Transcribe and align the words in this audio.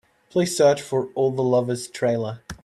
Please 0.31 0.57
search 0.57 0.81
for 0.81 1.09
All 1.13 1.29
the 1.29 1.43
Lovers 1.43 1.85
trailer. 1.87 2.39